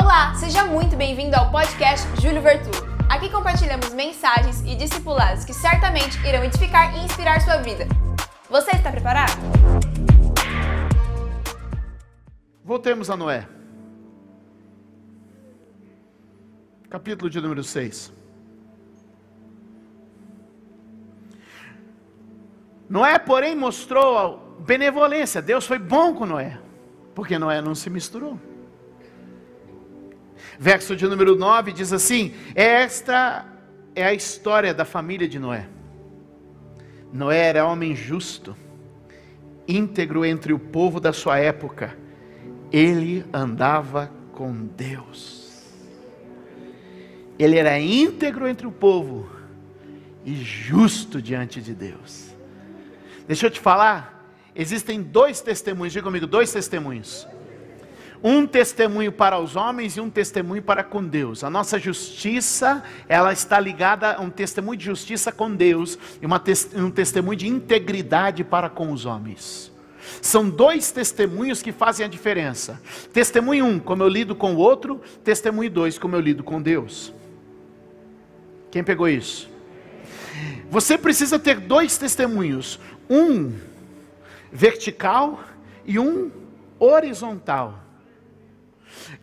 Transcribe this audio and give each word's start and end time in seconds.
Olá, 0.00 0.32
seja 0.36 0.64
muito 0.64 0.96
bem-vindo 0.96 1.34
ao 1.34 1.50
podcast 1.50 2.06
Júlio 2.22 2.40
Vertulo. 2.40 2.86
Aqui 3.08 3.28
compartilhamos 3.28 3.92
mensagens 3.92 4.60
e 4.60 4.76
discipulados 4.76 5.44
que 5.44 5.52
certamente 5.52 6.16
irão 6.24 6.44
edificar 6.44 6.96
e 6.96 7.04
inspirar 7.04 7.40
sua 7.40 7.56
vida. 7.56 7.84
Você 8.48 8.70
está 8.70 8.92
preparado? 8.92 9.32
Voltemos 12.64 13.10
a 13.10 13.16
Noé. 13.16 13.48
Capítulo 16.88 17.28
de 17.28 17.40
número 17.40 17.64
6. 17.64 18.12
Noé, 22.88 23.18
porém, 23.18 23.56
mostrou 23.56 24.56
benevolência. 24.60 25.42
Deus 25.42 25.66
foi 25.66 25.80
bom 25.80 26.14
com 26.14 26.24
Noé, 26.24 26.56
porque 27.16 27.36
Noé 27.36 27.60
não 27.60 27.74
se 27.74 27.90
misturou. 27.90 28.38
Verso 30.58 30.96
de 30.96 31.06
número 31.06 31.36
9 31.36 31.72
diz 31.72 31.92
assim: 31.92 32.34
Esta 32.54 33.46
é 33.94 34.04
a 34.04 34.14
história 34.14 34.72
da 34.74 34.84
família 34.84 35.28
de 35.28 35.38
Noé. 35.38 35.68
Noé 37.12 37.46
era 37.46 37.66
homem 37.66 37.96
justo, 37.96 38.56
íntegro 39.66 40.24
entre 40.24 40.52
o 40.52 40.58
povo 40.58 41.00
da 41.00 41.12
sua 41.12 41.38
época. 41.38 41.96
Ele 42.70 43.24
andava 43.32 44.12
com 44.32 44.66
Deus. 44.66 45.64
Ele 47.38 47.56
era 47.56 47.78
íntegro 47.78 48.46
entre 48.46 48.66
o 48.66 48.72
povo 48.72 49.30
e 50.24 50.34
justo 50.34 51.22
diante 51.22 51.62
de 51.62 51.72
Deus. 51.74 52.34
Deixa 53.26 53.46
eu 53.46 53.50
te 53.50 53.60
falar, 53.60 54.32
existem 54.54 55.00
dois 55.02 55.40
testemunhos, 55.40 55.92
diga 55.92 56.04
comigo, 56.04 56.26
dois 56.26 56.52
testemunhos 56.52 57.26
um 58.22 58.46
testemunho 58.46 59.12
para 59.12 59.38
os 59.38 59.56
homens 59.56 59.96
e 59.96 60.00
um 60.00 60.10
testemunho 60.10 60.62
para 60.62 60.82
com 60.82 61.04
Deus. 61.04 61.44
A 61.44 61.50
nossa 61.50 61.78
justiça, 61.78 62.82
ela 63.08 63.32
está 63.32 63.60
ligada 63.60 64.14
a 64.14 64.20
um 64.20 64.30
testemunho 64.30 64.76
de 64.76 64.84
justiça 64.84 65.30
com 65.30 65.54
Deus 65.54 65.98
e 66.20 66.26
uma, 66.26 66.42
um 66.76 66.90
testemunho 66.90 67.36
de 67.36 67.48
integridade 67.48 68.42
para 68.42 68.68
com 68.68 68.92
os 68.92 69.06
homens. 69.06 69.72
São 70.22 70.48
dois 70.48 70.90
testemunhos 70.90 71.62
que 71.62 71.70
fazem 71.70 72.04
a 72.04 72.08
diferença. 72.08 72.80
Testemunho 73.12 73.66
um, 73.66 73.78
como 73.78 74.02
eu 74.02 74.08
lido 74.08 74.34
com 74.34 74.54
o 74.54 74.58
outro, 74.58 75.00
testemunho 75.22 75.70
dois, 75.70 75.98
como 75.98 76.16
eu 76.16 76.20
lido 76.20 76.42
com 76.42 76.60
Deus. 76.60 77.12
Quem 78.70 78.82
pegou 78.82 79.08
isso? 79.08 79.48
Você 80.70 80.98
precisa 80.98 81.38
ter 81.38 81.60
dois 81.60 81.96
testemunhos, 81.96 82.78
um 83.08 83.52
vertical 84.52 85.40
e 85.86 85.98
um 85.98 86.30
horizontal. 86.78 87.87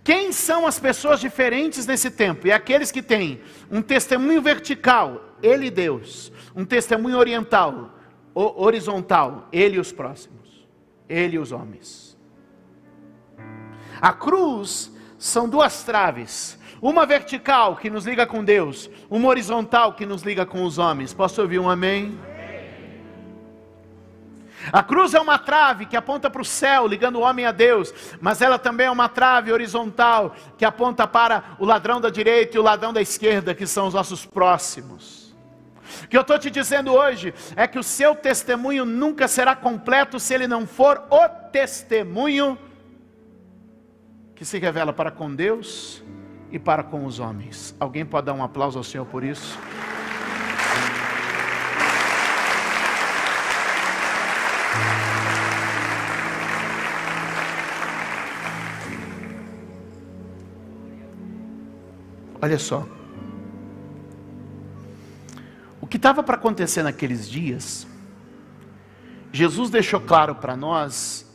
Quem 0.03 0.31
são 0.31 0.65
as 0.65 0.79
pessoas 0.79 1.19
diferentes 1.19 1.85
nesse 1.85 2.09
tempo? 2.11 2.47
É 2.47 2.51
aqueles 2.51 2.91
que 2.91 3.01
têm 3.01 3.41
um 3.69 3.81
testemunho 3.81 4.41
vertical, 4.41 5.21
ele 5.41 5.67
e 5.67 5.71
Deus, 5.71 6.31
um 6.55 6.65
testemunho 6.65 7.17
oriental, 7.17 7.91
horizontal, 8.33 9.47
ele 9.51 9.77
e 9.77 9.79
os 9.79 9.91
próximos, 9.91 10.67
ele 11.07 11.35
e 11.35 11.39
os 11.39 11.51
homens. 11.51 12.17
A 14.01 14.13
cruz 14.13 14.91
são 15.17 15.47
duas 15.47 15.83
traves, 15.83 16.59
uma 16.81 17.05
vertical 17.05 17.75
que 17.75 17.89
nos 17.89 18.05
liga 18.05 18.27
com 18.27 18.43
Deus, 18.43 18.89
uma 19.09 19.27
horizontal 19.27 19.93
que 19.93 20.05
nos 20.05 20.21
liga 20.21 20.45
com 20.45 20.63
os 20.63 20.77
homens. 20.77 21.13
Posso 21.13 21.41
ouvir 21.41 21.59
um 21.59 21.69
amém? 21.69 22.19
A 24.71 24.83
cruz 24.83 25.13
é 25.13 25.19
uma 25.19 25.37
trave 25.37 25.85
que 25.85 25.95
aponta 25.95 26.29
para 26.29 26.41
o 26.41 26.45
céu, 26.45 26.87
ligando 26.87 27.17
o 27.17 27.21
homem 27.21 27.45
a 27.45 27.51
Deus, 27.51 27.93
mas 28.19 28.41
ela 28.41 28.57
também 28.57 28.87
é 28.87 28.91
uma 28.91 29.09
trave 29.09 29.51
horizontal 29.51 30.35
que 30.57 30.65
aponta 30.65 31.07
para 31.07 31.43
o 31.59 31.65
ladrão 31.65 32.01
da 32.01 32.09
direita 32.09 32.57
e 32.57 32.59
o 32.59 32.63
ladrão 32.63 32.91
da 32.91 33.01
esquerda, 33.01 33.53
que 33.53 33.67
são 33.67 33.87
os 33.87 33.93
nossos 33.93 34.25
próximos. 34.25 35.25
O 36.03 36.07
que 36.07 36.17
eu 36.17 36.21
estou 36.21 36.37
te 36.39 36.49
dizendo 36.49 36.93
hoje 36.93 37.33
é 37.55 37.67
que 37.67 37.79
o 37.79 37.83
seu 37.83 38.15
testemunho 38.15 38.85
nunca 38.85 39.27
será 39.27 39.55
completo 39.55 40.19
se 40.19 40.33
ele 40.33 40.47
não 40.47 40.65
for 40.65 41.03
o 41.09 41.29
testemunho 41.51 42.57
que 44.35 44.43
se 44.43 44.57
revela 44.59 44.91
para 44.91 45.11
com 45.11 45.33
Deus 45.33 46.03
e 46.51 46.59
para 46.59 46.83
com 46.83 47.05
os 47.05 47.19
homens. 47.19 47.75
Alguém 47.79 48.05
pode 48.05 48.25
dar 48.25 48.33
um 48.33 48.43
aplauso 48.43 48.77
ao 48.77 48.83
Senhor 48.83 49.05
por 49.05 49.23
isso? 49.23 49.57
Olha 62.45 62.59
só. 62.59 62.87
O 65.81 65.87
que 65.87 65.97
estava 65.97 66.21
para 66.21 66.35
acontecer 66.35 66.83
naqueles 66.83 67.27
dias, 67.27 67.87
Jesus 69.33 69.71
deixou 69.71 69.99
claro 69.99 70.35
para 70.35 70.55
nós, 70.55 71.25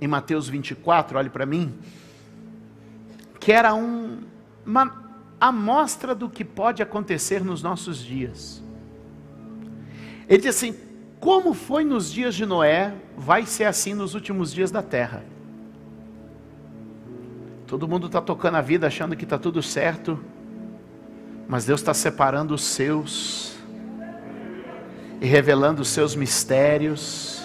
em 0.00 0.06
Mateus 0.06 0.48
24, 0.48 1.18
olhe 1.18 1.28
para 1.28 1.44
mim, 1.44 1.76
que 3.40 3.50
era 3.50 3.74
um, 3.74 4.20
uma 4.64 5.10
amostra 5.40 6.14
do 6.14 6.30
que 6.30 6.44
pode 6.44 6.80
acontecer 6.80 7.42
nos 7.42 7.60
nossos 7.60 7.98
dias. 7.98 8.62
Ele 10.28 10.38
disse 10.38 10.66
assim: 10.68 10.78
como 11.18 11.52
foi 11.52 11.82
nos 11.82 12.12
dias 12.12 12.36
de 12.36 12.46
Noé, 12.46 12.94
vai 13.16 13.44
ser 13.44 13.64
assim 13.64 13.92
nos 13.92 14.14
últimos 14.14 14.52
dias 14.52 14.70
da 14.70 14.84
terra. 14.84 15.24
Todo 17.68 17.86
mundo 17.86 18.06
está 18.06 18.22
tocando 18.22 18.54
a 18.54 18.62
vida 18.62 18.86
achando 18.86 19.14
que 19.14 19.24
está 19.24 19.36
tudo 19.36 19.62
certo, 19.62 20.18
mas 21.46 21.66
Deus 21.66 21.80
está 21.80 21.92
separando 21.92 22.54
os 22.54 22.64
seus 22.64 23.58
e 25.20 25.26
revelando 25.26 25.82
os 25.82 25.88
seus 25.88 26.14
mistérios. 26.16 27.42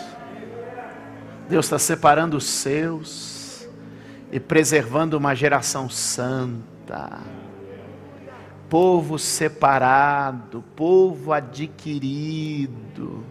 Deus 1.50 1.66
está 1.66 1.78
separando 1.78 2.38
os 2.38 2.46
seus 2.46 3.68
e 4.32 4.40
preservando 4.40 5.18
uma 5.18 5.36
geração 5.36 5.90
santa, 5.90 7.20
povo 8.70 9.20
separado, 9.20 10.64
povo 10.74 11.34
adquirido 11.34 13.26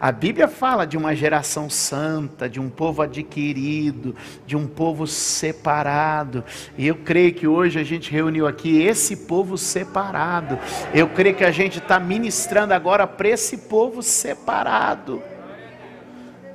a 0.00 0.10
Bíblia 0.12 0.48
fala 0.48 0.86
de 0.86 0.96
uma 0.96 1.14
geração 1.14 1.70
santa, 1.70 2.48
de 2.48 2.60
um 2.60 2.68
povo 2.68 3.02
adquirido, 3.02 4.14
de 4.46 4.56
um 4.56 4.66
povo 4.66 5.06
separado. 5.06 6.44
E 6.76 6.86
eu 6.86 6.96
creio 6.96 7.34
que 7.34 7.46
hoje 7.46 7.78
a 7.78 7.84
gente 7.84 8.10
reuniu 8.10 8.46
aqui 8.46 8.82
esse 8.82 9.16
povo 9.16 9.56
separado. 9.56 10.58
Eu 10.92 11.08
creio 11.08 11.34
que 11.34 11.44
a 11.44 11.50
gente 11.50 11.78
está 11.78 11.98
ministrando 11.98 12.74
agora 12.74 13.06
para 13.06 13.28
esse 13.28 13.58
povo 13.58 14.02
separado. 14.02 15.22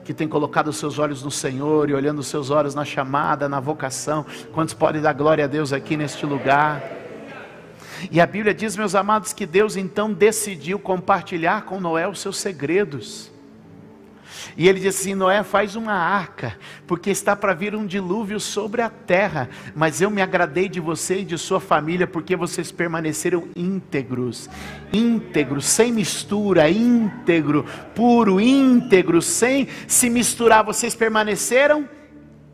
Que 0.03 0.13
tem 0.13 0.27
colocado 0.27 0.67
os 0.67 0.77
seus 0.77 0.99
olhos 0.99 1.23
no 1.23 1.31
Senhor 1.31 1.89
e 1.89 1.93
olhando 1.93 2.19
os 2.19 2.27
seus 2.27 2.49
olhos 2.49 2.75
na 2.75 2.83
chamada, 2.83 3.47
na 3.47 3.59
vocação. 3.59 4.25
Quantos 4.51 4.73
podem 4.73 5.01
dar 5.01 5.13
glória 5.13 5.45
a 5.45 5.47
Deus 5.47 5.71
aqui 5.71 5.95
neste 5.95 6.25
lugar? 6.25 7.00
E 8.09 8.19
a 8.19 8.25
Bíblia 8.25 8.53
diz, 8.53 8.75
meus 8.75 8.95
amados, 8.95 9.33
que 9.33 9.45
Deus 9.45 9.75
então 9.75 10.11
decidiu 10.11 10.79
compartilhar 10.79 11.63
com 11.63 11.79
Noé 11.79 12.07
os 12.07 12.19
seus 12.19 12.37
segredos. 12.37 13.31
E 14.55 14.67
ele 14.67 14.79
disse 14.79 15.01
assim: 15.01 15.15
Noé, 15.15 15.43
faz 15.43 15.75
uma 15.75 15.93
arca, 15.93 16.57
porque 16.87 17.09
está 17.09 17.35
para 17.35 17.53
vir 17.53 17.75
um 17.75 17.85
dilúvio 17.85 18.39
sobre 18.39 18.81
a 18.81 18.89
terra. 18.89 19.49
Mas 19.75 20.01
eu 20.01 20.09
me 20.09 20.21
agradei 20.21 20.67
de 20.67 20.79
você 20.79 21.19
e 21.19 21.25
de 21.25 21.37
sua 21.37 21.59
família, 21.59 22.07
porque 22.07 22.35
vocês 22.35 22.71
permaneceram 22.71 23.47
íntegros, 23.55 24.49
íntegros, 24.91 25.65
sem 25.65 25.91
mistura, 25.91 26.69
íntegro, 26.69 27.65
puro, 27.95 28.39
íntegro, 28.39 29.21
sem 29.21 29.67
se 29.87 30.09
misturar. 30.09 30.63
Vocês 30.63 30.95
permaneceram 30.95 31.87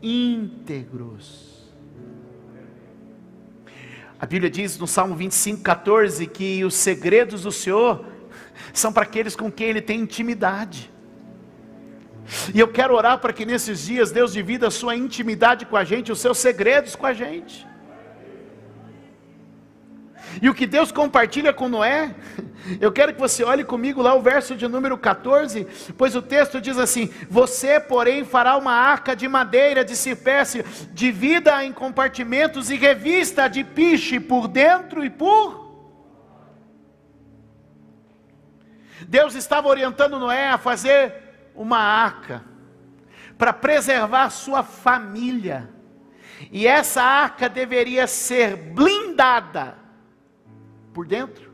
íntegros. 0.02 1.47
A 4.20 4.26
Bíblia 4.26 4.50
diz 4.50 4.76
no 4.78 4.86
Salmo 4.86 5.14
25, 5.14 5.62
14 5.62 6.26
que 6.26 6.64
os 6.64 6.74
segredos 6.74 7.42
do 7.42 7.52
Senhor 7.52 8.04
são 8.72 8.92
para 8.92 9.04
aqueles 9.04 9.36
com 9.36 9.50
quem 9.50 9.68
Ele 9.68 9.80
tem 9.80 10.00
intimidade. 10.00 10.90
E 12.52 12.58
eu 12.58 12.66
quero 12.66 12.94
orar 12.94 13.18
para 13.18 13.32
que 13.32 13.46
nesses 13.46 13.86
dias 13.86 14.10
Deus 14.10 14.32
divida 14.32 14.66
a 14.66 14.70
sua 14.70 14.96
intimidade 14.96 15.66
com 15.66 15.76
a 15.76 15.84
gente, 15.84 16.10
os 16.10 16.18
seus 16.18 16.38
segredos 16.38 16.96
com 16.96 17.06
a 17.06 17.12
gente. 17.12 17.67
E 20.40 20.48
o 20.48 20.54
que 20.54 20.66
Deus 20.66 20.92
compartilha 20.92 21.52
com 21.52 21.68
Noé, 21.68 22.14
eu 22.80 22.92
quero 22.92 23.14
que 23.14 23.20
você 23.20 23.42
olhe 23.42 23.64
comigo 23.64 24.02
lá 24.02 24.14
o 24.14 24.22
verso 24.22 24.54
de 24.54 24.68
número 24.68 24.96
14, 24.96 25.66
pois 25.96 26.14
o 26.14 26.22
texto 26.22 26.60
diz 26.60 26.78
assim: 26.78 27.10
Você, 27.30 27.80
porém, 27.80 28.24
fará 28.24 28.56
uma 28.56 28.72
arca 28.72 29.16
de 29.16 29.26
madeira 29.26 29.84
de 29.84 29.96
cipreste, 29.96 30.64
divida 30.92 31.64
em 31.64 31.72
compartimentos 31.72 32.70
e 32.70 32.76
revista 32.76 33.48
de 33.48 33.64
piche 33.64 34.20
por 34.20 34.46
dentro 34.48 35.04
e 35.04 35.10
por. 35.10 35.68
Deus 39.06 39.34
estava 39.34 39.68
orientando 39.68 40.18
Noé 40.18 40.48
a 40.48 40.58
fazer 40.58 41.14
uma 41.54 41.78
arca 41.78 42.44
para 43.36 43.52
preservar 43.52 44.30
sua 44.30 44.62
família 44.62 45.70
E 46.50 46.66
essa 46.66 47.02
arca 47.02 47.48
deveria 47.48 48.06
ser 48.06 48.56
blindada 48.56 49.87
por 50.98 51.06
dentro 51.06 51.48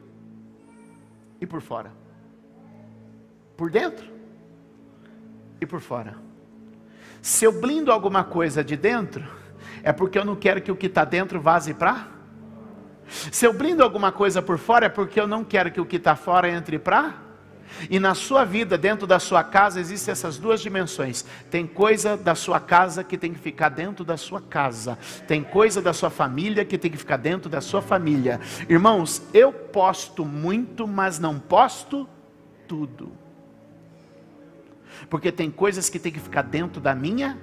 e 1.38 1.46
por 1.46 1.61
fora. 1.61 1.93
Por 3.58 3.70
dentro 3.70 4.11
e 5.61 5.67
por 5.67 5.82
fora. 5.82 6.17
Se 7.20 7.44
eu 7.44 7.52
blindo 7.52 7.93
alguma 7.93 8.25
coisa 8.25 8.64
de 8.64 8.75
dentro, 8.75 9.23
é 9.82 9.93
porque 9.93 10.19
eu 10.19 10.25
não 10.25 10.35
quero 10.35 10.62
que 10.62 10.73
o 10.73 10.76
que 10.76 10.87
está 10.87 11.05
dentro 11.05 11.43
vaze 11.43 11.75
para. 11.75 12.08
Se 13.06 13.44
eu 13.44 13.52
blindo 13.52 13.82
alguma 13.82 14.11
coisa 14.11 14.41
por 14.41 14.56
fora, 14.56 14.87
é 14.87 14.88
porque 14.88 15.20
eu 15.20 15.26
não 15.26 15.44
quero 15.44 15.70
que 15.70 15.79
o 15.79 15.85
que 15.85 15.96
está 15.96 16.17
fora 16.17 16.49
entre 16.49 16.79
para. 16.79 17.14
E 17.91 17.99
na 17.99 18.15
sua 18.15 18.45
vida, 18.45 18.79
dentro 18.79 19.07
da 19.07 19.19
sua 19.19 19.43
casa, 19.43 19.81
existem 19.81 20.13
essas 20.13 20.39
duas 20.39 20.61
dimensões. 20.61 21.25
Tem 21.51 21.67
coisa 21.67 22.17
da 22.17 22.35
sua 22.35 22.61
casa 22.61 23.03
que 23.03 23.19
tem 23.19 23.33
que 23.33 23.39
ficar 23.39 23.69
dentro 23.69 24.05
da 24.05 24.17
sua 24.17 24.41
casa. 24.41 24.99
Tem 25.27 25.43
coisa 25.43 25.83
da 25.83 25.93
sua 25.93 26.11
família 26.11 26.65
que 26.65 26.79
tem 26.79 26.91
que 26.91 26.97
ficar 26.97 27.17
dentro 27.17 27.49
da 27.51 27.61
sua 27.61 27.83
família. 27.83 28.41
Irmãos, 28.69 29.23
eu 29.33 29.53
posto 29.53 30.25
muito, 30.25 30.87
mas 30.87 31.19
não 31.19 31.39
posto 31.39 32.09
tudo. 32.67 33.13
Porque 35.11 35.33
tem 35.33 35.51
coisas 35.51 35.89
que 35.91 35.99
tem 35.99 36.13
que 36.13 36.21
ficar 36.21 36.43
dentro 36.43 36.81
da 36.81 36.95
minha. 36.95 37.39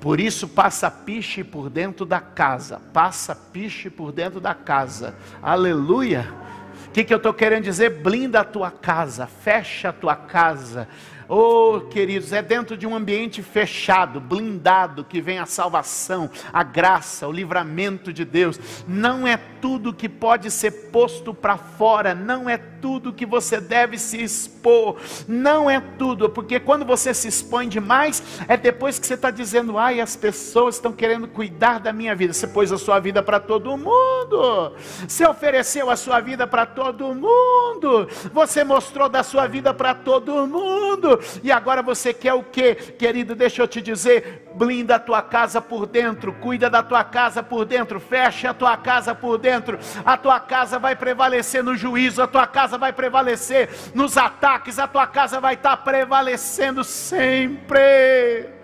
Por 0.00 0.20
isso 0.20 0.48
passa 0.48 0.90
piche 0.90 1.44
por 1.44 1.70
dentro 1.70 2.04
da 2.04 2.20
casa. 2.20 2.80
Passa 2.92 3.34
piche 3.34 3.90
por 3.90 4.12
dentro 4.12 4.40
da 4.40 4.54
casa. 4.54 5.14
Aleluia. 5.42 6.47
O 6.88 6.92
que, 6.92 7.04
que 7.04 7.12
eu 7.12 7.18
estou 7.18 7.34
querendo 7.34 7.64
dizer? 7.64 7.90
Blinda 8.02 8.40
a 8.40 8.44
tua 8.44 8.70
casa, 8.70 9.26
fecha 9.26 9.90
a 9.90 9.92
tua 9.92 10.16
casa, 10.16 10.88
Oh, 11.30 11.82
queridos, 11.90 12.32
é 12.32 12.40
dentro 12.40 12.74
de 12.74 12.86
um 12.86 12.96
ambiente 12.96 13.42
fechado, 13.42 14.18
blindado, 14.18 15.04
que 15.04 15.20
vem 15.20 15.38
a 15.38 15.44
salvação, 15.44 16.30
a 16.50 16.62
graça, 16.62 17.28
o 17.28 17.32
livramento 17.32 18.14
de 18.14 18.24
Deus. 18.24 18.58
Não 18.88 19.26
é 19.26 19.36
tudo 19.36 19.92
que 19.92 20.08
pode 20.08 20.50
ser 20.50 20.70
posto 20.90 21.34
para 21.34 21.58
fora, 21.58 22.14
não 22.14 22.48
é 22.48 22.56
tudo 22.56 23.12
que 23.12 23.26
você 23.26 23.60
deve 23.60 23.98
se 23.98 24.22
expor, 24.22 24.96
não 25.26 25.68
é 25.68 25.80
tudo, 25.98 26.30
porque 26.30 26.58
quando 26.58 26.86
você 26.86 27.12
se 27.12 27.28
expõe 27.28 27.68
demais, 27.68 28.22
é 28.48 28.56
depois 28.56 28.98
que 28.98 29.06
você 29.06 29.14
está 29.14 29.30
dizendo, 29.30 29.76
ai, 29.76 30.00
as 30.00 30.16
pessoas 30.16 30.76
estão 30.76 30.92
querendo 30.92 31.28
cuidar 31.28 31.78
da 31.78 31.92
minha 31.92 32.14
vida. 32.14 32.32
Você 32.32 32.46
pôs 32.46 32.72
a 32.72 32.78
sua 32.78 33.00
vida 33.00 33.22
para 33.22 33.38
todo 33.38 33.76
mundo, 33.76 34.72
você 35.06 35.26
ofereceu 35.26 35.90
a 35.90 35.96
sua 35.96 36.20
vida 36.20 36.46
para 36.46 36.64
todo 36.64 37.14
mundo, 37.14 38.08
você 38.32 38.64
mostrou 38.64 39.10
da 39.10 39.22
sua 39.22 39.46
vida 39.46 39.74
para 39.74 39.94
todo 39.94 40.46
mundo 40.46 41.17
e 41.42 41.50
agora 41.50 41.82
você 41.82 42.12
quer 42.12 42.34
o 42.34 42.42
que, 42.42 42.74
querido? 42.74 43.34
Deixa 43.34 43.62
eu 43.62 43.68
te 43.68 43.80
dizer: 43.80 44.48
blinda 44.54 44.96
a 44.96 44.98
tua 44.98 45.22
casa 45.22 45.60
por 45.60 45.86
dentro, 45.86 46.32
cuida 46.32 46.68
da 46.68 46.82
tua 46.82 47.04
casa 47.04 47.42
por 47.42 47.64
dentro, 47.64 48.00
fecha 48.00 48.50
a 48.50 48.54
tua 48.54 48.76
casa 48.76 49.14
por 49.14 49.38
dentro. 49.38 49.78
A 50.04 50.16
tua 50.16 50.40
casa 50.40 50.78
vai 50.78 50.96
prevalecer 50.96 51.62
no 51.62 51.76
juízo, 51.76 52.22
a 52.22 52.26
tua 52.26 52.46
casa 52.46 52.78
vai 52.78 52.92
prevalecer 52.92 53.70
nos 53.94 54.16
ataques, 54.16 54.78
a 54.78 54.86
tua 54.86 55.06
casa 55.06 55.40
vai 55.40 55.54
estar 55.54 55.76
prevalecendo 55.78 56.84
sempre. 56.84 58.58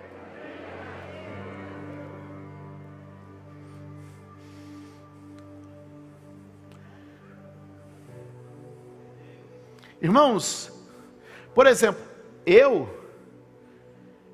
Irmãos, 10.01 10.71
por 11.55 11.65
exemplo, 11.65 12.14
eu 12.45 12.89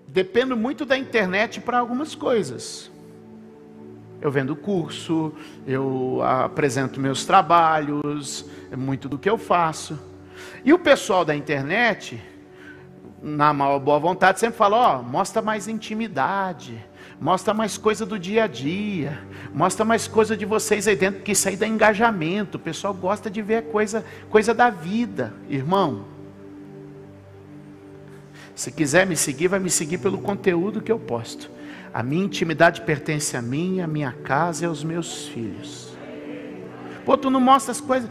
dependo 0.08 0.58
muito 0.58 0.86
da 0.86 0.98
internet 0.98 1.62
para 1.62 1.80
algumas 1.80 2.14
coisas. 2.16 2.92
Eu 4.22 4.30
vendo 4.30 4.56
curso, 4.56 5.34
eu 5.66 6.22
apresento 6.22 7.00
meus 7.00 7.26
trabalhos, 7.26 8.46
é 8.72 8.76
muito 8.76 9.10
do 9.10 9.18
que 9.18 9.30
eu 9.30 9.38
faço. 9.38 9.98
E 10.64 10.72
o 10.74 10.78
pessoal 10.78 11.26
da 11.26 11.36
internet, 11.36 12.22
na 13.22 13.52
maior 13.52 13.80
boa 13.80 13.98
vontade, 14.00 14.40
sempre 14.40 14.58
fala: 14.58 14.78
ó, 14.78 15.00
oh, 15.00 15.04
mostra 15.04 15.42
mais 15.42 15.68
intimidade, 15.68 16.86
mostra 17.20 17.54
mais 17.54 17.78
coisa 17.78 18.06
do 18.06 18.20
dia 18.20 18.44
a 18.44 18.48
dia, 18.48 19.20
mostra 19.54 19.84
mais 19.84 20.08
coisa 20.08 20.38
de 20.38 20.46
vocês 20.46 20.88
aí 20.88 20.96
dentro, 20.96 21.22
porque 21.22 21.32
isso 21.32 21.50
aí 21.50 21.56
dá 21.56 21.66
engajamento. 21.66 22.58
O 22.58 22.60
pessoal 22.60 22.94
gosta 22.94 23.28
de 23.30 23.42
ver 23.42 23.72
coisa, 23.72 24.06
coisa 24.30 24.54
da 24.54 24.70
vida, 24.70 25.34
irmão. 25.50 26.11
Se 28.56 28.72
quiser 28.72 29.06
me 29.08 29.16
seguir, 29.16 29.48
vai 29.48 29.60
me 29.60 29.70
seguir 29.70 29.98
pelo 29.98 30.20
conteúdo 30.20 30.82
que 30.82 30.92
eu 30.92 31.00
posto. 31.00 31.50
A 31.94 32.02
minha 32.02 32.24
intimidade 32.24 32.82
pertence 32.82 33.36
a 33.36 33.42
mim, 33.42 33.82
a 33.82 33.88
minha 33.88 34.12
casa 34.12 34.64
e 34.64 34.68
aos 34.68 34.84
meus 34.84 35.28
filhos. 35.28 35.96
Pô, 37.06 37.18
tu 37.18 37.30
não 37.30 37.42
mostra 37.42 37.72
as 37.72 37.82
coisas. 37.82 38.10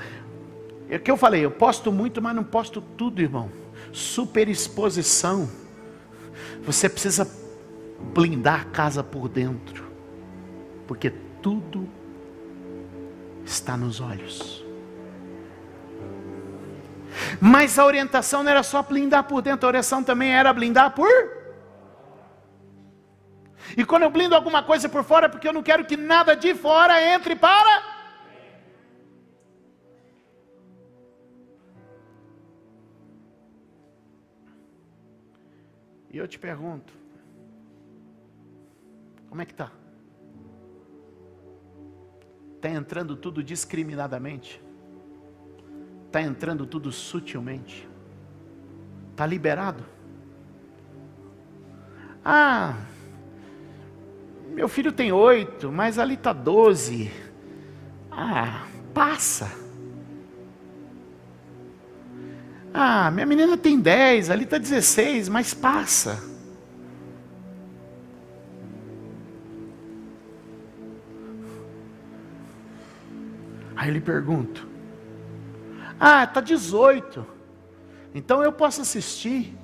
É 0.88 0.96
o 0.96 1.00
que 1.00 1.10
eu 1.10 1.16
falei, 1.16 1.44
eu 1.44 1.50
posto 1.50 1.92
muito, 1.92 2.20
mas 2.20 2.34
não 2.34 2.44
posto 2.44 2.80
tudo, 2.80 3.22
irmão. 3.22 3.50
Superexposição. 3.92 5.48
Você 6.62 6.88
precisa 6.88 7.28
blindar 8.12 8.62
a 8.62 8.64
casa 8.64 9.02
por 9.02 9.28
dentro. 9.28 9.84
Porque 10.86 11.10
tudo 11.40 11.88
está 13.44 13.76
nos 13.76 14.00
olhos. 14.00 14.64
Mas 17.40 17.78
a 17.78 17.86
orientação 17.86 18.42
não 18.42 18.50
era 18.50 18.62
só 18.62 18.82
blindar 18.82 19.24
por 19.24 19.40
dentro, 19.40 19.66
a 19.66 19.70
orientação 19.70 20.04
também 20.04 20.32
era 20.32 20.52
blindar 20.52 20.90
por. 20.92 21.08
E 23.76 23.84
quando 23.84 24.02
eu 24.02 24.10
blindo 24.10 24.34
alguma 24.34 24.62
coisa 24.62 24.88
por 24.88 25.02
fora, 25.02 25.26
é 25.26 25.28
porque 25.28 25.48
eu 25.48 25.52
não 25.52 25.62
quero 25.62 25.84
que 25.84 25.96
nada 25.96 26.36
de 26.36 26.54
fora 26.54 27.00
entre 27.02 27.34
para. 27.36 28.00
E 36.12 36.18
eu 36.18 36.26
te 36.26 36.38
pergunto, 36.38 36.92
como 39.28 39.40
é 39.40 39.46
que 39.46 39.52
está? 39.52 39.70
Está 42.56 42.68
entrando 42.68 43.16
tudo 43.16 43.42
discriminadamente? 43.42 44.60
Está 46.10 46.20
entrando 46.20 46.66
tudo 46.66 46.90
sutilmente. 46.90 47.88
Está 49.12 49.24
liberado. 49.24 49.84
Ah, 52.24 52.74
meu 54.48 54.68
filho 54.68 54.90
tem 54.90 55.12
oito, 55.12 55.70
mas 55.70 56.00
ali 56.00 56.14
está 56.14 56.32
doze. 56.32 57.12
Ah, 58.10 58.66
passa. 58.92 59.56
Ah, 62.74 63.08
minha 63.12 63.24
menina 63.24 63.56
tem 63.56 63.78
dez, 63.78 64.30
ali 64.30 64.42
está 64.42 64.58
dezesseis, 64.58 65.28
mas 65.28 65.54
passa. 65.54 66.20
Aí 73.76 73.88
eu 73.88 73.94
lhe 73.94 74.00
pergunto: 74.00 74.69
ah, 76.00 76.24
está 76.24 76.40
18. 76.40 77.26
Então 78.14 78.42
eu 78.42 78.50
posso 78.50 78.80
assistir. 78.80 79.54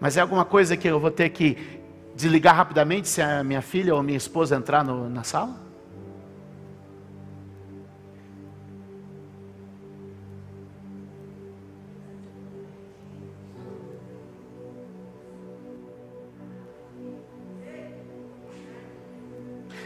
Mas 0.00 0.16
é 0.16 0.20
alguma 0.20 0.44
coisa 0.44 0.76
que 0.76 0.88
eu 0.88 0.98
vou 0.98 1.10
ter 1.10 1.28
que 1.28 1.56
desligar 2.16 2.56
rapidamente 2.56 3.06
se 3.06 3.22
a 3.22 3.44
minha 3.44 3.62
filha 3.62 3.94
ou 3.94 4.02
minha 4.02 4.18
esposa 4.18 4.56
entrar 4.56 4.84
no, 4.84 5.08
na 5.08 5.22
sala? 5.22 5.62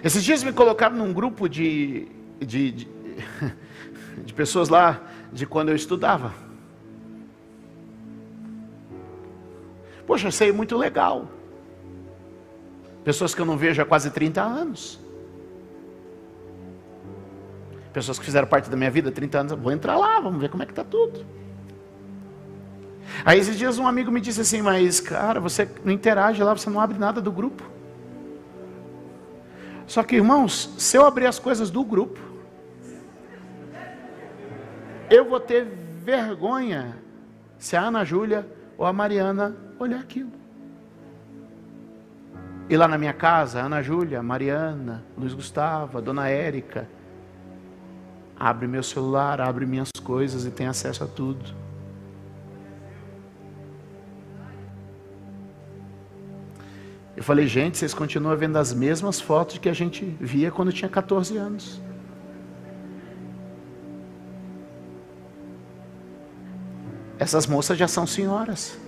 Esses 0.03 0.25
dias 0.25 0.43
me 0.43 0.55
colocaram 0.55 0.97
num 0.97 1.13
grupo 1.13 1.49
de, 1.49 2.09
de, 2.39 2.71
de, 2.71 2.89
de 4.25 4.33
pessoas 4.33 4.71
lá 4.71 5.03
de 5.33 5.47
quando 5.47 5.69
eu 5.69 5.77
estudava. 5.77 6.33
Poxa, 10.07 10.29
aí 10.43 10.51
é 10.51 10.53
muito 10.53 10.77
legal. 10.77 11.29
Pessoas 13.05 13.35
que 13.35 13.41
eu 13.41 13.47
não 13.47 13.57
vejo 13.57 13.81
há 13.81 13.85
quase 13.85 14.11
30 14.11 14.43
anos. 14.43 14.99
Pessoas 17.93 18.19
que 18.19 18.25
fizeram 18.25 18.47
parte 18.47 18.71
da 18.71 18.77
minha 18.77 18.91
vida 18.91 19.11
há 19.11 19.13
30 19.13 19.39
anos. 19.39 19.53
Vou 19.53 19.73
entrar 19.73 19.97
lá, 19.97 20.21
vamos 20.21 20.41
ver 20.41 20.49
como 20.49 20.63
é 20.63 20.67
que 20.67 20.73
está 20.73 20.85
tudo. 20.85 21.27
Aí 23.25 23.39
esses 23.39 23.57
dias 23.57 23.79
um 23.79 23.87
amigo 23.87 24.11
me 24.11 24.21
disse 24.21 24.41
assim, 24.41 24.63
mas 24.63 25.01
cara, 25.01 25.41
você 25.41 25.69
não 25.85 25.93
interage 25.93 26.43
lá, 26.43 26.55
você 26.55 26.71
não 26.71 26.81
abre 26.81 26.99
nada 26.99 27.21
do 27.21 27.33
grupo. 27.33 27.63
Só 29.87 30.03
que 30.03 30.17
irmãos, 30.17 30.71
se 30.79 30.97
eu 30.97 31.07
abrir 31.07 31.27
as 31.27 31.39
coisas 31.39 31.71
do 31.71 31.83
grupo, 31.83 32.21
eu 35.11 35.25
vou 35.25 35.41
ter 35.41 35.65
vergonha 36.05 36.97
se 37.59 37.77
a 37.77 37.83
Ana 37.83 38.05
Júlia 38.05 38.47
ou 38.77 38.87
a 38.87 38.93
Mariana 38.93 39.57
olhar 39.79 40.01
aquilo. 40.01 40.33
ir 42.71 42.77
lá 42.77 42.87
na 42.87 42.99
minha 42.99 43.15
casa, 43.15 43.61
Ana 43.63 43.83
Júlia, 43.83 44.23
Mariana, 44.23 45.03
Luiz 45.17 45.33
Gustavo, 45.33 46.03
Dona 46.03 46.29
Érica. 46.29 46.87
Abre 48.39 48.67
meu 48.67 48.83
celular, 48.83 49.41
abre 49.41 49.65
minhas 49.65 49.91
coisas 50.05 50.45
e 50.45 50.51
tem 50.51 50.67
acesso 50.67 51.03
a 51.03 51.07
tudo. 51.07 51.55
Eu 57.17 57.25
falei, 57.25 57.49
gente, 57.49 57.79
vocês 57.79 57.93
continuam 57.93 58.37
vendo 58.37 58.59
as 58.59 58.73
mesmas 58.73 59.21
fotos 59.21 59.59
que 59.59 59.69
a 59.69 59.73
gente 59.73 60.05
via 60.21 60.53
quando 60.53 60.73
tinha 60.73 60.89
14 60.89 61.37
anos. 61.37 61.81
Essas 67.19 67.47
moças 67.47 67.77
já 67.77 67.89
são 67.89 68.07
senhoras. 68.07 68.79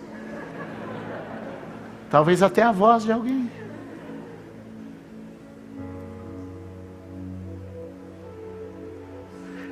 Talvez 2.10 2.42
até 2.42 2.62
a 2.62 2.72
voz 2.72 3.04
de 3.04 3.12
alguém. 3.12 3.50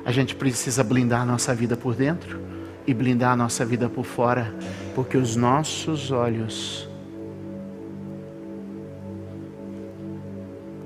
A 0.05 0.11
gente 0.11 0.35
precisa 0.35 0.83
blindar 0.83 1.21
a 1.21 1.25
nossa 1.25 1.53
vida 1.53 1.77
por 1.77 1.93
dentro 1.93 2.41
e 2.87 2.93
blindar 2.93 3.33
a 3.33 3.35
nossa 3.35 3.63
vida 3.65 3.87
por 3.87 4.03
fora, 4.03 4.53
porque 4.95 5.15
os 5.17 5.35
nossos 5.35 6.11
olhos 6.11 6.89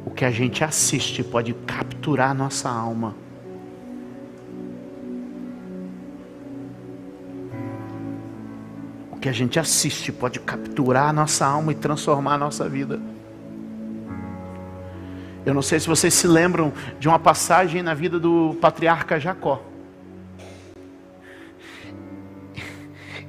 o 0.06 0.12
que 0.12 0.26
a 0.26 0.32
gente 0.32 0.64
assiste 0.64 1.24
pode 1.24 1.54
capturar 1.66 2.32
a 2.32 2.34
nossa 2.34 2.70
alma. 2.70 3.23
Que 9.24 9.30
a 9.30 9.32
gente 9.32 9.58
assiste 9.58 10.12
pode 10.12 10.38
capturar 10.38 11.08
a 11.08 11.14
nossa 11.14 11.46
alma 11.46 11.72
e 11.72 11.76
transformar 11.76 12.34
a 12.34 12.38
nossa 12.38 12.68
vida. 12.68 13.00
Eu 15.46 15.54
não 15.54 15.62
sei 15.62 15.80
se 15.80 15.88
vocês 15.88 16.14
se 16.14 16.28
lembram 16.28 16.74
de 17.00 17.08
uma 17.08 17.18
passagem 17.18 17.82
na 17.82 17.94
vida 17.94 18.20
do 18.20 18.58
patriarca 18.60 19.18
Jacó, 19.18 19.64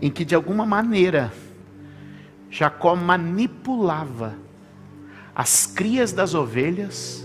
em 0.03 0.11
que 0.11 0.25
de 0.25 0.35
alguma 0.35 0.67
maneira 0.67 1.33
Jacó 2.51 2.97
manipulava 2.97 4.35
as 5.33 5.65
crias 5.65 6.13
das 6.13 6.35
ovelhas 6.35 7.25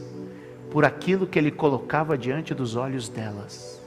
por 0.70 0.86
aquilo 0.86 1.26
que 1.26 1.40
ele 1.40 1.50
colocava 1.50 2.16
diante 2.16 2.54
dos 2.54 2.76
olhos 2.76 3.10
delas. 3.10 3.82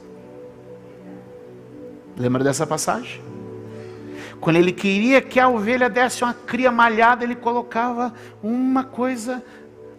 Lembra 2.17 2.43
dessa 2.43 2.67
passagem? 2.67 3.32
Quando 4.39 4.57
ele 4.57 4.71
queria 4.71 5.21
que 5.21 5.39
a 5.39 5.47
ovelha 5.47 5.89
desse 5.89 6.23
uma 6.23 6.33
cria 6.33 6.71
malhada, 6.71 7.23
ele 7.23 7.35
colocava 7.35 8.13
uma 8.41 8.83
coisa 8.83 9.43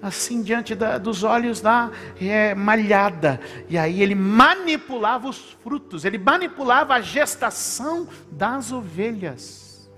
assim 0.04 0.42
diante 0.42 0.74
da, 0.74 0.98
dos 0.98 1.24
olhos 1.24 1.62
da 1.62 1.90
é, 2.20 2.54
malhada. 2.54 3.40
E 3.70 3.78
aí 3.78 4.02
ele 4.02 4.14
manipulava 4.14 5.28
os 5.28 5.56
frutos, 5.62 6.04
ele 6.04 6.18
manipulava 6.18 6.94
a 6.94 7.00
gestação 7.00 8.06
das 8.30 8.70
ovelhas. 8.70 9.90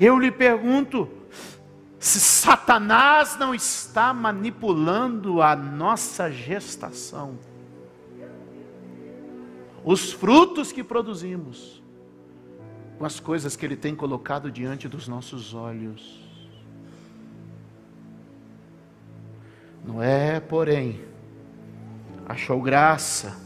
Eu 0.00 0.18
lhe 0.18 0.30
pergunto, 0.30 1.08
se 1.98 2.18
Satanás 2.18 3.36
não 3.38 3.54
está 3.54 4.12
manipulando 4.12 5.40
a 5.40 5.54
nossa 5.54 6.30
gestação, 6.30 7.38
os 9.84 10.12
frutos 10.12 10.72
que 10.72 10.82
produzimos, 10.82 11.81
com 13.02 13.06
as 13.06 13.18
coisas 13.18 13.56
que 13.56 13.66
Ele 13.66 13.74
tem 13.74 13.96
colocado 13.96 14.48
diante 14.48 14.86
dos 14.86 15.08
nossos 15.08 15.54
olhos. 15.54 16.22
Noé, 19.84 20.38
porém, 20.38 21.00
achou 22.28 22.62
graça. 22.62 23.36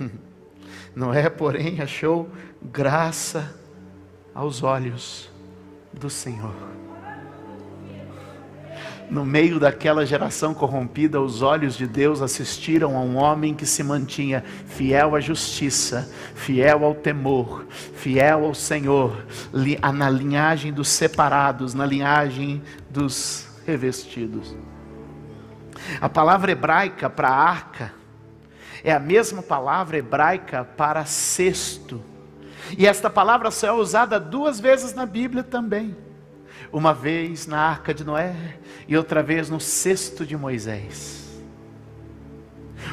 Noé, 0.96 1.28
porém, 1.28 1.82
achou 1.82 2.30
graça 2.62 3.54
aos 4.34 4.62
olhos 4.62 5.30
do 5.92 6.08
Senhor 6.08 6.54
no 9.10 9.24
meio 9.24 9.60
daquela 9.60 10.06
geração 10.06 10.54
corrompida, 10.54 11.20
os 11.20 11.42
olhos 11.42 11.76
de 11.76 11.86
Deus 11.86 12.22
assistiram 12.22 12.96
a 12.96 13.00
um 13.00 13.16
homem 13.16 13.54
que 13.54 13.66
se 13.66 13.82
mantinha 13.82 14.42
fiel 14.66 15.14
à 15.14 15.20
justiça, 15.20 16.10
fiel 16.34 16.84
ao 16.84 16.94
temor, 16.94 17.66
fiel 17.94 18.44
ao 18.44 18.54
Senhor, 18.54 19.24
na 19.94 20.10
linhagem 20.10 20.72
dos 20.72 20.88
separados, 20.88 21.74
na 21.74 21.84
linhagem 21.84 22.62
dos 22.88 23.46
revestidos. 23.66 24.56
A 26.00 26.08
palavra 26.08 26.52
hebraica 26.52 27.10
para 27.10 27.28
arca 27.28 27.92
é 28.84 28.92
a 28.92 29.00
mesma 29.00 29.42
palavra 29.42 29.98
hebraica 29.98 30.64
para 30.64 31.04
cesto. 31.04 32.02
E 32.78 32.86
esta 32.86 33.10
palavra 33.10 33.50
só 33.50 33.66
é 33.66 33.72
usada 33.72 34.18
duas 34.18 34.58
vezes 34.58 34.94
na 34.94 35.04
Bíblia 35.04 35.42
também 35.42 35.96
uma 36.72 36.94
vez 36.94 37.46
na 37.46 37.58
arca 37.58 37.92
de 37.92 38.02
Noé 38.02 38.58
e 38.88 38.96
outra 38.96 39.22
vez 39.22 39.50
no 39.50 39.60
cesto 39.60 40.24
de 40.24 40.36
Moisés. 40.36 41.40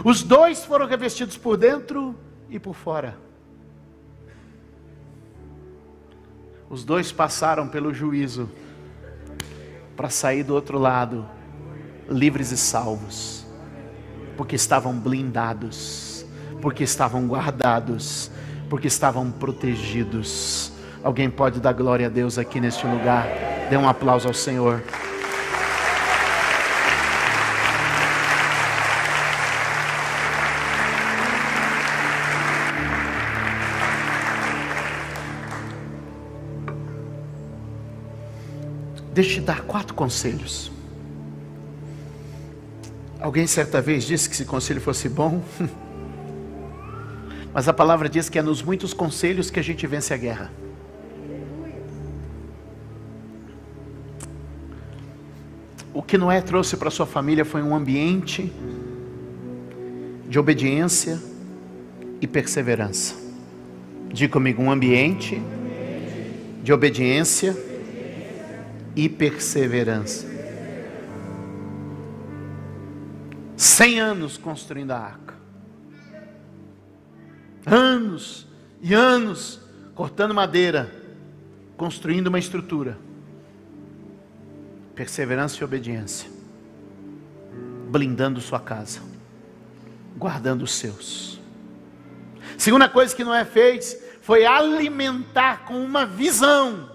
Os 0.03 0.21
dois 0.21 0.65
foram 0.65 0.85
revestidos 0.85 1.37
por 1.37 1.57
dentro 1.57 2.15
e 2.49 2.59
por 2.59 2.75
fora. 2.75 3.17
Os 6.69 6.83
dois 6.83 7.11
passaram 7.11 7.67
pelo 7.67 7.93
juízo 7.93 8.49
para 9.95 10.09
sair 10.09 10.43
do 10.43 10.53
outro 10.53 10.77
lado, 10.77 11.27
livres 12.07 12.51
e 12.51 12.57
salvos, 12.57 13.45
porque 14.37 14.55
estavam 14.55 14.93
blindados, 14.93 16.25
porque 16.61 16.83
estavam 16.83 17.27
guardados, 17.27 18.29
porque 18.69 18.87
estavam 18.87 19.31
protegidos. 19.31 20.71
Alguém 21.01 21.29
pode 21.29 21.61
dar 21.61 21.71
glória 21.71 22.07
a 22.07 22.09
Deus 22.09 22.37
aqui 22.37 22.59
neste 22.59 22.85
lugar? 22.85 23.25
Dê 23.69 23.77
um 23.77 23.87
aplauso 23.87 24.27
ao 24.27 24.33
Senhor. 24.33 24.83
Deixa 39.13 39.31
eu 39.31 39.35
te 39.35 39.41
dar 39.41 39.61
quatro 39.61 39.93
conselhos. 39.93 40.71
Alguém 43.21 43.47
certa 43.47 43.81
vez 43.81 44.03
disse 44.05 44.29
que 44.29 44.35
se 44.35 44.45
conselho 44.45 44.79
fosse 44.79 45.09
bom, 45.09 45.41
mas 47.53 47.67
a 47.67 47.73
palavra 47.73 48.07
diz 48.07 48.29
que 48.29 48.39
é 48.39 48.41
nos 48.41 48.61
muitos 48.61 48.93
conselhos 48.93 49.49
que 49.49 49.59
a 49.59 49.63
gente 49.63 49.85
vence 49.87 50.13
a 50.13 50.17
guerra. 50.17 50.49
O 55.93 56.03
que 56.03 56.17
Noé 56.17 56.39
trouxe 56.41 56.77
para 56.77 56.91
sua 56.91 57.07
família 57.07 57.43
foi 57.43 57.63
um 57.63 57.75
ambiente 57.75 58.51
de 60.27 60.37
obediência 60.37 61.19
e 62.21 62.27
perseverança. 62.27 63.15
Diga 64.13 64.33
comigo, 64.33 64.61
um 64.61 64.71
ambiente 64.71 65.41
de 66.61 66.71
obediência 66.71 67.57
e 68.95 69.09
perseverança. 69.09 70.27
Cem 73.57 73.99
anos 73.99 74.37
construindo 74.37 74.91
a 74.91 74.99
arca. 74.99 75.33
Anos 77.65 78.47
e 78.81 78.93
anos 78.93 79.59
cortando 79.95 80.33
madeira, 80.33 80.91
construindo 81.75 82.27
uma 82.27 82.39
estrutura 82.39 83.08
perseverança 84.99 85.61
e 85.61 85.63
obediência, 85.63 86.29
blindando 87.89 88.41
sua 88.41 88.59
casa, 88.59 88.99
guardando 90.17 90.63
os 90.63 90.73
seus. 90.73 91.39
Segunda 92.57 92.89
coisa 92.89 93.15
que 93.15 93.23
Noé 93.23 93.45
fez 93.45 93.97
foi 94.21 94.45
alimentar 94.45 95.63
com 95.63 95.81
uma 95.81 96.05
visão 96.05 96.91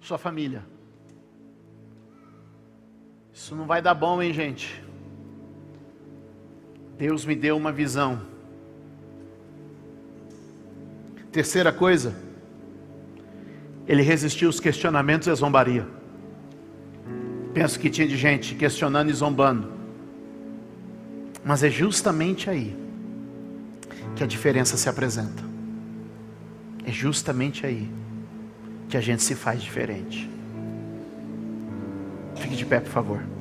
sua 0.00 0.16
família. 0.16 0.64
Isso 3.34 3.54
não 3.54 3.66
vai 3.66 3.82
dar 3.82 3.92
bom, 3.92 4.22
hein, 4.22 4.32
gente? 4.32 4.82
Deus 6.96 7.26
me 7.26 7.36
deu 7.36 7.54
uma 7.54 7.70
visão. 7.70 8.22
Terceira 11.30 11.70
coisa, 11.70 12.16
ele 13.86 14.00
resistiu 14.00 14.48
aos 14.48 14.58
questionamentos 14.58 15.28
e 15.28 15.30
à 15.30 15.34
zombaria. 15.34 15.93
Penso 17.54 17.78
que 17.78 17.88
tinha 17.88 18.06
de 18.06 18.16
gente 18.16 18.56
questionando 18.56 19.10
e 19.10 19.12
zombando. 19.14 19.72
Mas 21.44 21.62
é 21.62 21.70
justamente 21.70 22.50
aí 22.50 22.76
que 24.16 24.24
a 24.24 24.26
diferença 24.26 24.76
se 24.76 24.88
apresenta. 24.88 25.42
É 26.84 26.90
justamente 26.90 27.64
aí 27.64 27.88
que 28.88 28.96
a 28.96 29.00
gente 29.00 29.22
se 29.22 29.36
faz 29.36 29.62
diferente. 29.62 30.28
Fique 32.36 32.56
de 32.56 32.66
pé, 32.66 32.80
por 32.80 32.90
favor. 32.90 33.33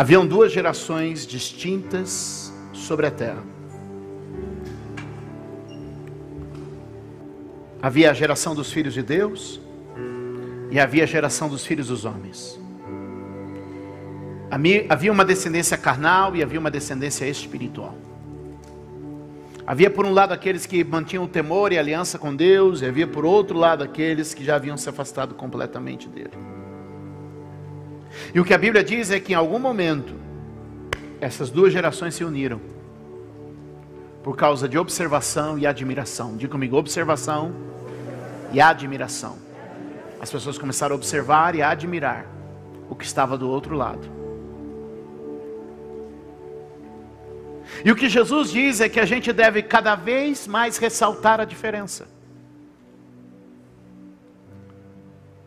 Haviam 0.00 0.26
duas 0.26 0.50
gerações 0.50 1.26
distintas 1.26 2.50
sobre 2.72 3.06
a 3.06 3.10
terra. 3.10 3.44
Havia 7.82 8.10
a 8.10 8.14
geração 8.14 8.54
dos 8.54 8.72
filhos 8.72 8.94
de 8.94 9.02
Deus 9.02 9.60
e 10.70 10.80
havia 10.80 11.04
a 11.04 11.06
geração 11.06 11.50
dos 11.50 11.66
filhos 11.66 11.88
dos 11.88 12.06
homens. 12.06 12.58
Havia 14.88 15.12
uma 15.12 15.22
descendência 15.22 15.76
carnal 15.76 16.34
e 16.34 16.42
havia 16.42 16.58
uma 16.58 16.70
descendência 16.70 17.26
espiritual. 17.26 17.94
Havia 19.66 19.90
por 19.90 20.06
um 20.06 20.14
lado 20.14 20.32
aqueles 20.32 20.64
que 20.64 20.82
mantinham 20.82 21.24
o 21.24 21.28
temor 21.28 21.74
e 21.74 21.78
aliança 21.78 22.18
com 22.18 22.34
Deus, 22.34 22.80
e 22.80 22.86
havia 22.86 23.06
por 23.06 23.26
outro 23.26 23.58
lado 23.58 23.84
aqueles 23.84 24.32
que 24.32 24.42
já 24.42 24.56
haviam 24.56 24.78
se 24.78 24.88
afastado 24.88 25.34
completamente 25.34 26.08
dele. 26.08 26.32
E 28.34 28.40
o 28.40 28.44
que 28.44 28.54
a 28.54 28.58
Bíblia 28.58 28.84
diz 28.84 29.10
é 29.10 29.18
que 29.18 29.32
em 29.32 29.36
algum 29.36 29.58
momento 29.58 30.14
essas 31.20 31.50
duas 31.50 31.72
gerações 31.72 32.14
se 32.14 32.24
uniram 32.24 32.60
por 34.22 34.36
causa 34.36 34.68
de 34.68 34.78
observação 34.78 35.58
e 35.58 35.66
admiração. 35.66 36.36
Diga 36.36 36.52
comigo, 36.52 36.76
observação 36.76 37.54
e 38.52 38.60
admiração. 38.60 39.38
As 40.20 40.30
pessoas 40.30 40.58
começaram 40.58 40.94
a 40.94 40.96
observar 40.96 41.54
e 41.54 41.62
a 41.62 41.70
admirar 41.70 42.26
o 42.88 42.94
que 42.94 43.04
estava 43.04 43.38
do 43.38 43.48
outro 43.48 43.74
lado. 43.74 44.20
E 47.84 47.90
o 47.90 47.96
que 47.96 48.08
Jesus 48.08 48.50
diz 48.50 48.80
é 48.80 48.88
que 48.88 49.00
a 49.00 49.06
gente 49.06 49.32
deve 49.32 49.62
cada 49.62 49.94
vez 49.94 50.46
mais 50.46 50.76
ressaltar 50.76 51.40
a 51.40 51.44
diferença. 51.44 52.06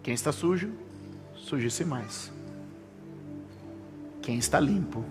Quem 0.02 0.14
está 0.14 0.32
sujo, 0.32 0.72
suje-se 1.36 1.86
mais. 1.86 2.32
Quem 4.24 4.38
está 4.38 4.58
limpo, 4.58 5.04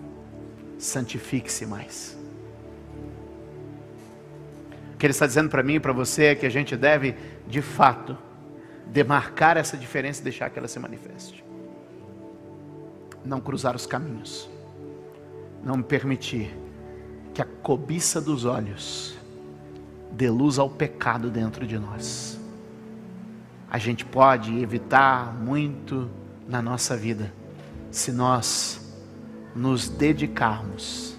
santifique-se 0.79 1.67
mais. 1.67 2.17
O 4.93 4.97
que 4.97 5.05
ele 5.05 5.11
está 5.11 5.27
dizendo 5.27 5.49
para 5.49 5.61
mim 5.61 5.75
e 5.75 5.79
para 5.79 5.93
você 5.93 6.25
é 6.25 6.35
que 6.35 6.47
a 6.47 6.49
gente 6.49 6.75
deve, 6.75 7.15
de 7.47 7.61
fato, 7.61 8.17
demarcar 8.87 9.55
essa 9.55 9.77
diferença 9.77 10.19
e 10.19 10.23
deixar 10.23 10.49
que 10.49 10.57
ela 10.57 10.67
se 10.67 10.79
manifeste. 10.79 11.45
Não 13.23 13.39
cruzar 13.39 13.75
os 13.75 13.85
caminhos. 13.85 14.49
Não 15.63 15.81
permitir 15.81 16.51
que 17.35 17.41
a 17.41 17.45
cobiça 17.45 18.19
dos 18.19 18.45
olhos 18.45 19.15
dê 20.11 20.27
luz 20.29 20.57
ao 20.57 20.69
pecado 20.69 21.29
dentro 21.29 21.67
de 21.67 21.77
nós. 21.77 22.39
A 23.69 23.77
gente 23.77 24.03
pode 24.05 24.57
evitar 24.59 25.33
muito 25.35 26.09
na 26.47 26.63
nossa 26.63 26.97
vida 26.97 27.31
se 27.91 28.11
nós 28.11 28.82
nos 29.55 29.87
dedicarmos, 29.87 31.15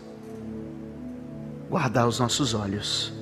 guardar 1.68 2.06
os 2.06 2.18
nossos 2.18 2.54
olhos, 2.54 3.12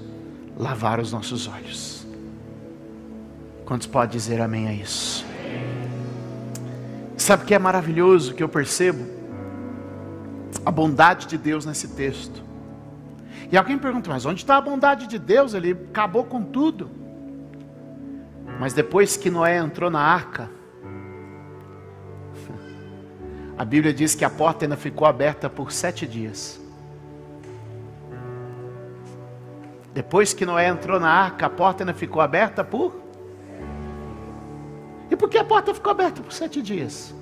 lavar 0.57 1.01
os 1.01 1.13
nossos 1.13 1.47
olhos. 1.47 2.07
Quantos 3.65 3.87
pode 3.87 4.13
dizer 4.13 4.41
amém 4.41 4.69
a 4.69 4.73
isso? 4.73 5.25
Sabe 7.17 7.45
o 7.45 7.47
que 7.47 7.55
é 7.55 7.59
maravilhoso 7.59 8.35
que 8.35 8.43
eu 8.43 8.49
percebo? 8.49 9.07
A 10.65 10.71
bondade 10.71 11.27
de 11.27 11.39
Deus 11.39 11.65
nesse 11.65 11.89
texto. 11.89 12.43
E 13.51 13.57
alguém 13.57 13.79
pergunta, 13.79 14.11
mas 14.11 14.25
onde 14.25 14.41
está 14.41 14.57
a 14.57 14.61
bondade 14.61 15.07
de 15.07 15.19
Deus? 15.19 15.55
Ele 15.55 15.73
acabou 15.73 16.25
com 16.25 16.43
tudo. 16.43 16.91
Mas 18.59 18.73
depois 18.73 19.17
que 19.17 19.31
Noé 19.31 19.59
entrou 19.59 19.91
na 19.91 20.01
arca, 20.01 20.51
a 23.63 23.65
Bíblia 23.65 23.95
diz 23.95 24.17
que 24.17 24.25
a 24.25 24.29
porta 24.29 24.65
ainda 24.65 24.77
ficou 24.77 25.07
aberta 25.07 25.49
por 25.49 25.71
sete 25.71 26.05
dias. 26.05 26.61
Depois 29.95 30.35
que 30.35 30.45
Noé 30.45 30.67
entrou 30.67 30.99
na 30.99 31.09
arca, 31.09 31.47
a 31.47 31.49
porta 31.49 31.85
ainda 31.85 31.95
ficou 31.95 32.21
aberta 32.21 32.65
por. 32.65 33.01
E 35.09 35.15
por 35.15 35.29
que 35.29 35.39
a 35.39 35.45
porta 35.45 35.73
ficou 35.73 35.93
aberta 35.93 36.21
por 36.21 36.33
sete 36.33 36.61
dias? 36.61 37.15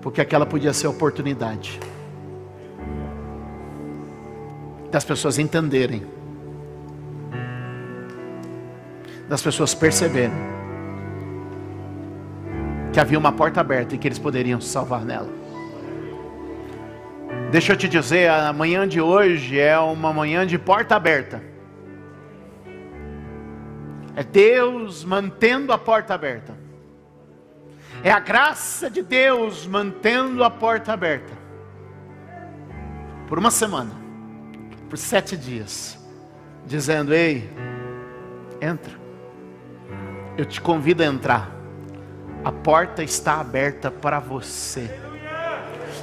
Porque 0.00 0.22
aquela 0.22 0.46
podia 0.46 0.72
ser 0.72 0.86
a 0.86 0.90
oportunidade 0.90 1.78
das 4.90 5.04
pessoas 5.04 5.38
entenderem, 5.38 6.06
das 9.28 9.42
pessoas 9.42 9.74
perceberem 9.74 10.59
que 12.92 12.98
havia 12.98 13.18
uma 13.18 13.32
porta 13.32 13.60
aberta 13.60 13.94
e 13.94 13.98
que 13.98 14.08
eles 14.08 14.18
poderiam 14.18 14.60
se 14.60 14.68
salvar 14.68 15.04
nela. 15.04 15.28
Deixa 17.50 17.72
eu 17.72 17.76
te 17.76 17.88
dizer, 17.88 18.30
a 18.30 18.52
manhã 18.52 18.86
de 18.86 19.00
hoje 19.00 19.58
é 19.58 19.78
uma 19.78 20.12
manhã 20.12 20.46
de 20.46 20.58
porta 20.58 20.96
aberta. 20.96 21.42
É 24.16 24.22
Deus 24.22 25.04
mantendo 25.04 25.72
a 25.72 25.78
porta 25.78 26.14
aberta. 26.14 26.56
É 28.02 28.10
a 28.10 28.18
graça 28.18 28.90
de 28.90 29.02
Deus 29.02 29.66
mantendo 29.66 30.42
a 30.42 30.50
porta 30.50 30.92
aberta. 30.92 31.32
Por 33.28 33.38
uma 33.38 33.50
semana, 33.50 33.92
por 34.88 34.96
sete 34.96 35.36
dias, 35.36 35.98
dizendo: 36.66 37.14
Ei, 37.14 37.48
entra. 38.60 38.98
Eu 40.36 40.44
te 40.44 40.60
convido 40.60 41.02
a 41.02 41.06
entrar 41.06 41.59
a 42.44 42.52
porta 42.52 43.02
está 43.02 43.40
aberta 43.40 43.90
para 43.90 44.18
você. 44.18 44.90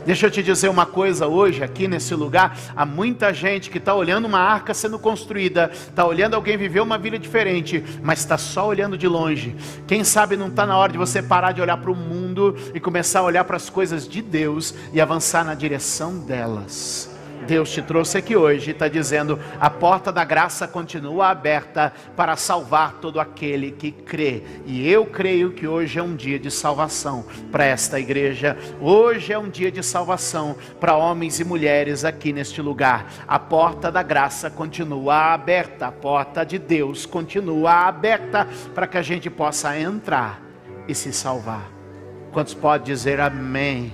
Deixa 0.06 0.28
eu 0.28 0.32
te 0.32 0.42
dizer 0.42 0.70
uma 0.70 0.86
coisa 0.86 1.28
hoje, 1.28 1.62
aqui 1.62 1.86
nesse 1.86 2.16
lugar, 2.16 2.58
há 2.74 2.86
muita 2.86 3.34
gente 3.34 3.70
que 3.70 3.78
está 3.78 3.94
olhando 3.94 4.24
uma 4.24 4.40
arca 4.40 4.74
sendo 4.74 4.98
construída, 4.98 5.70
está 5.74 6.06
olhando 6.06 6.34
alguém 6.34 6.56
viver 6.56 6.80
uma 6.80 6.98
vida 6.98 7.20
diferente, 7.20 7.84
mas 8.02 8.20
está 8.20 8.38
só 8.38 8.68
olhando 8.68 8.98
de 8.98 9.06
longe. 9.06 9.54
Quem 9.86 10.06
sabe 10.06 10.38
não 10.38 10.48
está 10.48 10.66
na 10.66 10.78
hora 10.78 10.94
de 10.94 10.98
você 10.98 11.22
parar 11.22 11.52
de 11.52 11.62
olhar 11.62 11.76
para 11.76 11.92
o 11.92 11.96
mundo 11.96 12.56
e 12.74 12.80
começar 12.80 13.20
a 13.20 13.24
olhar 13.24 13.44
para 13.44 13.58
as 13.58 13.70
coisas 13.70 14.08
de 14.08 14.22
Deus 14.22 14.74
e 14.94 15.02
avançar 15.02 15.44
na 15.44 15.54
direção 15.54 16.18
delas. 16.20 17.17
Deus 17.46 17.72
te 17.72 17.82
trouxe 17.82 18.18
aqui 18.18 18.36
hoje 18.36 18.70
e 18.70 18.74
está 18.74 18.88
dizendo: 18.88 19.40
a 19.60 19.70
porta 19.70 20.12
da 20.12 20.24
graça 20.24 20.68
continua 20.68 21.30
aberta 21.30 21.94
para 22.16 22.36
salvar 22.36 22.94
todo 23.02 23.20
aquele 23.20 23.72
que 23.72 23.92
crê. 23.92 24.44
E 24.66 24.90
eu 24.90 25.06
creio 25.06 25.52
que 25.52 25.68
hoje 25.68 26.00
é 26.00 26.04
um 26.04 26.16
dia 26.16 26.40
de 26.40 26.50
salvação 26.50 27.26
para 27.52 27.66
esta 27.66 28.00
igreja. 28.00 28.58
Hoje 28.82 29.32
é 29.32 29.38
um 29.40 29.50
dia 29.50 29.72
de 29.72 29.84
salvação 29.84 30.56
para 30.80 30.96
homens 30.96 31.40
e 31.40 31.44
mulheres 31.44 32.04
aqui 32.04 32.34
neste 32.34 32.62
lugar. 32.62 33.12
A 33.28 33.40
porta 33.40 33.92
da 33.92 34.04
graça 34.04 34.50
continua 34.50 35.34
aberta, 35.34 35.88
a 35.88 35.92
porta 35.92 36.46
de 36.46 36.58
Deus 36.58 37.06
continua 37.06 37.88
aberta 37.88 38.48
para 38.74 38.88
que 38.88 38.98
a 38.98 39.02
gente 39.02 39.30
possa 39.30 39.78
entrar 39.80 40.42
e 40.88 40.96
se 40.96 41.12
salvar. 41.14 41.70
Quantos 42.32 42.54
podem 42.54 42.86
dizer 42.86 43.20
amém? 43.20 43.94